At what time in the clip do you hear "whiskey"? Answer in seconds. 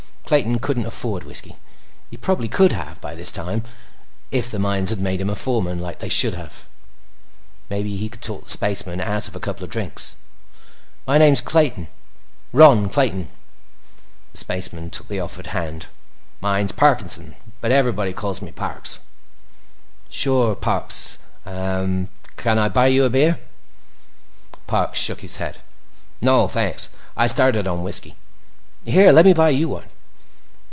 1.25-1.57, 27.83-28.15